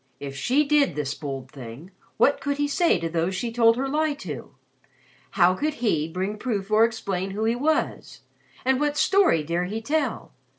If 0.19 0.35
she 0.35 0.63
did 0.63 0.95
this 0.95 1.13
bold 1.13 1.51
thing, 1.51 1.91
what 2.17 2.41
could 2.41 2.57
he 2.57 2.67
say 2.67 2.97
to 2.97 3.07
those 3.07 3.35
she 3.35 3.51
told 3.51 3.77
her 3.77 3.87
lie 3.87 4.15
to? 4.15 4.55
How 5.37 5.53
could 5.53 5.75
he 5.75 6.07
bring 6.07 6.39
proof 6.39 6.71
or 6.71 6.83
explain 6.85 7.29
who 7.29 7.43
he 7.45 7.55
was 7.55 8.21
and 8.65 8.79
what 8.79 8.97
story 8.97 9.43
dare 9.43 9.65
he 9.65 9.79
tell? 9.79 10.33